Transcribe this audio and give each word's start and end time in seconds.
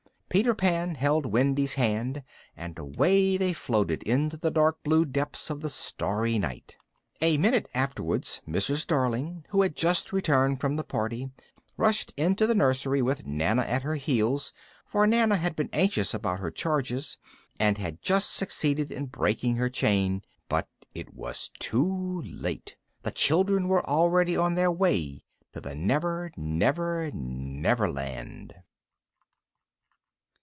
Peter 0.33 0.55
Pan 0.55 0.95
held 0.95 1.25
Wendy's 1.25 1.73
hand, 1.73 2.23
and 2.55 2.79
away 2.79 3.35
they 3.35 3.51
floated 3.51 4.01
into 4.03 4.37
the 4.37 4.49
dark 4.49 4.81
blue 4.81 5.03
depths 5.03 5.49
of 5.49 5.59
the 5.59 5.69
starry 5.69 6.39
night. 6.39 6.77
A 7.19 7.37
minute 7.37 7.67
afterwards 7.73 8.39
Mrs. 8.47 8.87
Darling, 8.87 9.43
who 9.49 9.61
had 9.61 9.75
just 9.75 10.13
returned 10.13 10.61
from 10.61 10.75
the 10.75 10.85
party, 10.85 11.31
rushed 11.75 12.13
into 12.15 12.47
the 12.47 12.55
nursery 12.55 13.01
with 13.01 13.27
Nana 13.27 13.63
at 13.63 13.81
her 13.83 13.95
heels, 13.95 14.53
for 14.87 15.05
Nana 15.05 15.35
had 15.35 15.53
been 15.53 15.69
anxious 15.73 16.13
about 16.13 16.39
her 16.39 16.49
charges, 16.49 17.17
and 17.59 17.77
had 17.77 18.01
just 18.01 18.33
succeeded 18.33 18.89
in 18.89 19.07
breaking 19.07 19.57
her 19.57 19.69
chain. 19.69 20.21
But 20.47 20.69
it 20.95 21.13
was 21.13 21.49
too 21.59 22.21
late. 22.21 22.77
The 23.03 23.11
children 23.11 23.67
were 23.67 23.85
already 23.85 24.37
on 24.37 24.55
their 24.55 24.71
way 24.71 25.25
to 25.51 25.59
the 25.59 25.75
Never 25.75 26.31
Never 26.37 27.11
Never 27.13 27.91
Land. 27.91 28.53